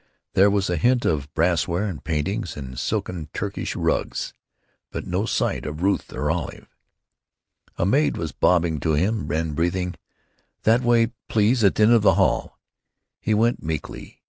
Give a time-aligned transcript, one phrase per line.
[0.33, 4.33] There was a hint of brassware and paintings and silken Turkish rugs.
[4.91, 6.75] But no sight of Ruth or Olive.
[7.77, 9.93] A maid was bobbing to him and breathing,
[10.63, 12.57] "That way, please, at the end of the hall."
[13.19, 14.19] He went meekly.